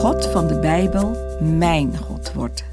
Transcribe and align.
God 0.00 0.26
van 0.26 0.48
de 0.48 0.58
Bijbel 0.58 1.38
mijn 1.40 1.96
God 1.96 2.32
wordt. 2.32 2.64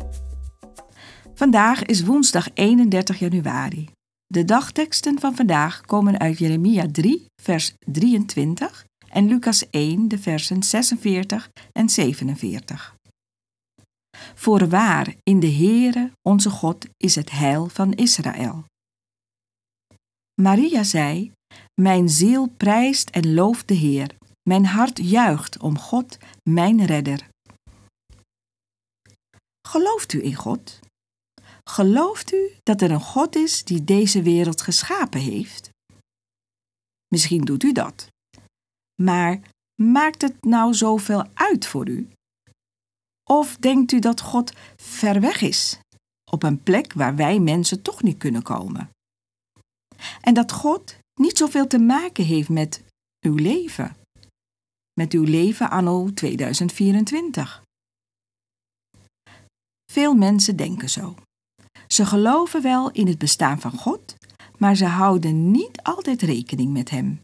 Vandaag 1.33 1.83
is 1.83 2.03
woensdag 2.03 2.47
31 2.53 3.19
januari. 3.19 3.89
De 4.27 4.45
dagteksten 4.45 5.19
van 5.19 5.35
vandaag 5.35 5.81
komen 5.81 6.19
uit 6.19 6.37
Jeremia 6.37 6.85
3, 6.91 7.25
vers 7.41 7.73
23 7.79 8.85
en 9.09 9.27
Lucas 9.27 9.69
1, 9.69 10.07
de 10.07 10.17
versen 10.17 10.63
46 10.63 11.49
en 11.71 11.89
47. 11.89 12.95
Voorwaar, 14.35 15.15
in 15.23 15.39
de 15.39 15.51
Heere, 15.51 16.11
onze 16.21 16.49
God, 16.49 16.85
is 16.97 17.15
het 17.15 17.31
heil 17.31 17.67
van 17.67 17.93
Israël. 17.93 18.63
Maria 20.41 20.83
zei: 20.83 21.31
Mijn 21.81 22.09
ziel 22.09 22.47
prijst 22.57 23.09
en 23.09 23.33
looft 23.33 23.67
de 23.67 23.73
Heer. 23.73 24.15
Mijn 24.47 24.65
hart 24.65 24.97
juicht 24.97 25.59
om 25.59 25.79
God, 25.79 26.17
mijn 26.43 26.85
redder. 26.85 27.27
Gelooft 29.67 30.13
u 30.13 30.23
in 30.23 30.35
God? 30.35 30.79
Gelooft 31.63 32.33
u 32.33 32.51
dat 32.63 32.81
er 32.81 32.91
een 32.91 33.01
God 33.01 33.35
is 33.35 33.63
die 33.63 33.83
deze 33.83 34.21
wereld 34.21 34.61
geschapen 34.61 35.19
heeft? 35.19 35.69
Misschien 37.07 37.41
doet 37.41 37.63
u 37.63 37.71
dat. 37.71 38.07
Maar 39.01 39.39
maakt 39.81 40.21
het 40.21 40.43
nou 40.43 40.73
zoveel 40.73 41.25
uit 41.33 41.67
voor 41.67 41.87
u? 41.87 42.09
Of 43.29 43.57
denkt 43.57 43.91
u 43.91 43.99
dat 43.99 44.21
God 44.21 44.53
ver 44.75 45.21
weg 45.21 45.41
is, 45.41 45.79
op 46.31 46.43
een 46.43 46.63
plek 46.63 46.93
waar 46.93 47.15
wij 47.15 47.39
mensen 47.39 47.81
toch 47.81 48.03
niet 48.03 48.17
kunnen 48.17 48.43
komen? 48.43 48.89
En 50.21 50.33
dat 50.33 50.51
God 50.51 50.97
niet 51.19 51.37
zoveel 51.37 51.67
te 51.67 51.79
maken 51.79 52.25
heeft 52.25 52.49
met 52.49 52.83
uw 53.25 53.35
leven? 53.35 53.95
Met 54.97 55.13
uw 55.13 55.23
leven 55.23 55.69
anno 55.69 56.13
2024? 56.13 57.63
Veel 59.91 60.13
mensen 60.13 60.55
denken 60.55 60.89
zo. 60.89 61.15
Ze 61.87 62.05
geloven 62.05 62.61
wel 62.61 62.91
in 62.91 63.07
het 63.07 63.17
bestaan 63.17 63.59
van 63.59 63.71
God, 63.71 64.15
maar 64.57 64.75
ze 64.75 64.85
houden 64.85 65.51
niet 65.51 65.81
altijd 65.81 66.21
rekening 66.21 66.73
met 66.73 66.89
Hem. 66.89 67.19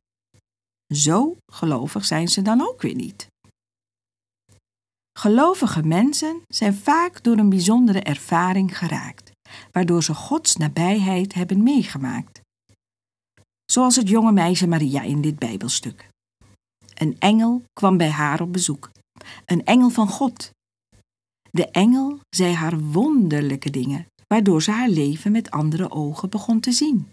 Zo 0.94 1.38
gelovig 1.52 2.06
zijn 2.06 2.28
ze 2.28 2.42
dan 2.42 2.62
ook 2.62 2.82
weer 2.82 2.96
niet. 2.96 3.28
Gelovige 5.20 5.84
mensen 5.84 6.42
zijn 6.48 6.74
vaak 6.76 7.24
door 7.24 7.38
een 7.38 7.50
bijzondere 7.50 8.02
ervaring 8.02 8.78
geraakt, 8.78 9.32
waardoor 9.72 10.04
ze 10.04 10.14
Gods 10.14 10.56
nabijheid 10.56 11.34
hebben 11.34 11.64
meegemaakt. 11.64 12.42
Zoals 13.72 13.96
het 13.96 14.10
jonge 14.10 14.32
meisje 14.32 14.68
Maria 14.68 15.02
in 15.02 15.22
dit 15.22 15.40
Bijbelstuk. 15.40 16.12
Een 17.04 17.20
engel 17.20 17.64
kwam 17.74 17.98
bij 17.98 18.10
haar 18.10 18.42
op 18.42 18.54
bezoek, 18.54 18.92
een 19.46 19.66
engel 19.66 19.90
van 19.90 20.08
God. 20.08 20.52
De 21.52 21.70
engel 21.72 22.20
zei 22.30 22.54
haar 22.54 22.80
wonderlijke 22.80 23.70
dingen, 23.70 24.08
waardoor 24.28 24.62
ze 24.62 24.72
haar 24.72 24.90
leven 24.90 25.32
met 25.32 25.52
andere 25.52 25.92
ogen 25.92 26.30
begon 26.30 26.60
te 26.60 26.72
zien. 26.72 27.12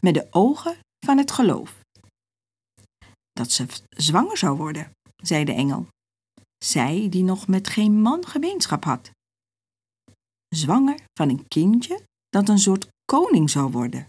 Met 0.00 0.14
de 0.14 0.26
ogen 0.30 0.78
van 1.06 1.18
het 1.18 1.30
geloof. 1.30 1.80
Dat 3.32 3.52
ze 3.52 3.66
zwanger 3.88 4.36
zou 4.36 4.56
worden, 4.56 4.90
zei 5.16 5.44
de 5.44 5.52
engel. 5.52 5.86
Zij 6.64 7.08
die 7.08 7.22
nog 7.22 7.48
met 7.48 7.68
geen 7.68 8.00
man 8.00 8.26
gemeenschap 8.26 8.84
had. 8.84 9.10
Zwanger 10.48 11.00
van 11.14 11.28
een 11.28 11.48
kindje 11.48 12.02
dat 12.28 12.48
een 12.48 12.58
soort 12.58 12.88
koning 13.04 13.50
zou 13.50 13.70
worden. 13.70 14.06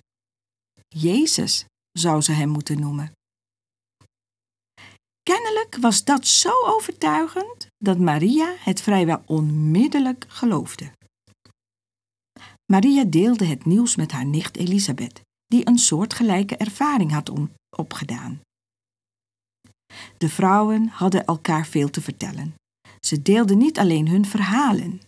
Jezus 0.88 1.66
zou 1.91 2.22
ze 2.22 2.31
hem 2.31 2.50
moeten 2.50 2.80
noemen. 2.80 3.12
Kennelijk 5.23 5.77
was 5.79 6.03
dat 6.03 6.27
zo 6.27 6.51
overtuigend 6.65 7.67
dat 7.77 7.97
Maria 7.97 8.55
het 8.59 8.81
vrijwel 8.81 9.21
onmiddellijk 9.25 10.25
geloofde. 10.27 10.91
Maria 12.71 13.03
deelde 13.03 13.45
het 13.45 13.65
nieuws 13.65 13.95
met 13.95 14.11
haar 14.11 14.25
nicht 14.25 14.57
Elisabeth, 14.57 15.21
die 15.45 15.67
een 15.67 15.77
soortgelijke 15.77 16.55
ervaring 16.57 17.11
had 17.11 17.31
opgedaan. 17.77 18.41
De 20.17 20.29
vrouwen 20.29 20.87
hadden 20.87 21.25
elkaar 21.25 21.65
veel 21.65 21.89
te 21.89 22.01
vertellen. 22.01 22.53
Ze 22.99 23.21
deelden 23.21 23.57
niet 23.57 23.79
alleen 23.79 24.07
hun 24.07 24.25
verhalen. 24.25 25.01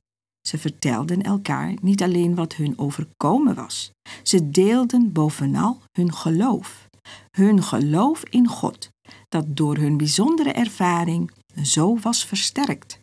Ze 0.47 0.57
vertelden 0.57 1.21
elkaar 1.21 1.73
niet 1.81 2.01
alleen 2.03 2.35
wat 2.35 2.55
hun 2.55 2.77
overkomen 2.77 3.55
was. 3.55 3.91
Ze 4.23 4.49
deelden 4.49 5.11
bovenal 5.11 5.81
hun 5.91 6.13
geloof. 6.13 6.87
Hun 7.31 7.63
geloof 7.63 8.23
in 8.23 8.47
God, 8.47 8.89
dat 9.29 9.57
door 9.57 9.77
hun 9.77 9.97
bijzondere 9.97 10.51
ervaring 10.51 11.31
zo 11.63 11.97
was 11.97 12.25
versterkt. 12.25 12.99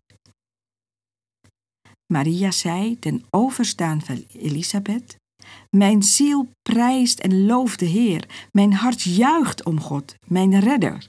Maria 2.12 2.50
zei 2.50 2.98
ten 2.98 3.24
overstaan 3.30 4.02
van 4.02 4.24
Elisabeth: 4.32 5.16
Mijn 5.76 6.02
ziel 6.02 6.48
prijst 6.62 7.18
en 7.18 7.46
looft 7.46 7.78
de 7.78 7.86
Heer, 7.86 8.48
mijn 8.52 8.72
hart 8.72 9.02
juicht 9.02 9.64
om 9.64 9.80
God, 9.80 10.14
mijn 10.26 10.60
redder. 10.60 11.08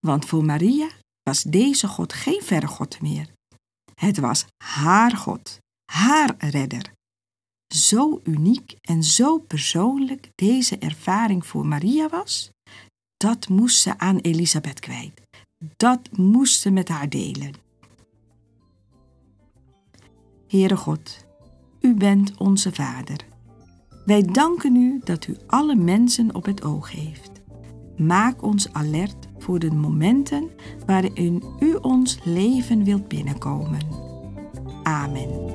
Want 0.00 0.24
voor 0.24 0.44
Maria 0.44 0.88
was 1.22 1.42
deze 1.42 1.88
God 1.88 2.12
geen 2.12 2.42
verre 2.42 2.66
God 2.66 3.00
meer. 3.00 3.32
Het 3.94 4.18
was 4.18 4.44
haar 4.64 5.16
God, 5.16 5.58
haar 5.92 6.34
redder. 6.38 6.92
Zo 7.74 8.20
uniek 8.24 8.76
en 8.80 9.02
zo 9.02 9.38
persoonlijk 9.38 10.28
deze 10.34 10.78
ervaring 10.78 11.46
voor 11.46 11.66
Maria 11.66 12.08
was, 12.08 12.50
dat 13.16 13.48
moest 13.48 13.80
ze 13.80 13.98
aan 13.98 14.16
Elisabeth 14.16 14.80
kwijt. 14.80 15.20
Dat 15.76 16.00
moest 16.12 16.60
ze 16.60 16.70
met 16.70 16.88
haar 16.88 17.08
delen. 17.08 17.52
Heere 20.48 20.76
God, 20.76 21.26
U 21.80 21.94
bent 21.94 22.36
onze 22.38 22.72
Vader. 22.72 23.16
Wij 24.04 24.22
danken 24.22 24.76
U 24.76 25.00
dat 25.04 25.26
U 25.26 25.36
alle 25.46 25.74
mensen 25.74 26.34
op 26.34 26.44
het 26.44 26.64
oog 26.64 26.90
heeft. 26.90 27.30
Maak 27.96 28.42
ons 28.42 28.72
alert 28.72 29.28
voor 29.38 29.58
de 29.58 29.70
momenten 29.70 30.50
waarin 30.86 31.42
U 31.60 31.74
ons 31.74 32.18
leven 32.24 32.84
wilt 32.84 33.08
binnenkomen. 33.08 33.80
Amen. 34.82 35.54